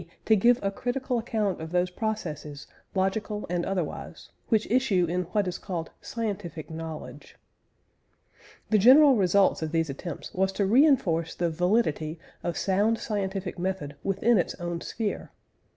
to 0.25 0.35
give 0.35 0.57
a 0.63 0.71
critical 0.71 1.19
account 1.19 1.61
of 1.61 1.71
those 1.71 1.91
processes, 1.91 2.65
logical 2.95 3.45
and 3.51 3.67
otherwise, 3.67 4.29
which 4.49 4.65
issue 4.65 5.05
in 5.05 5.25
what 5.25 5.47
is 5.47 5.59
called 5.59 5.91
"scientific 6.01 6.71
knowledge." 6.71 7.37
The 8.71 8.79
general 8.79 9.15
results 9.15 9.61
of 9.61 9.71
these 9.71 9.91
attempts 9.91 10.33
was 10.33 10.51
to 10.53 10.65
re 10.65 10.87
enforce 10.87 11.35
the 11.35 11.51
validity 11.51 12.17
of 12.43 12.57
sound 12.57 12.97
scientific 12.97 13.59
method 13.59 13.95
within 14.01 14.39
its 14.39 14.55
own 14.55 14.81
sphere. 14.81 15.29